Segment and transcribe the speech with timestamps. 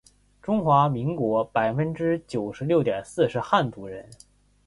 [0.41, 4.09] 中华民国百分之九十六点四是汉族人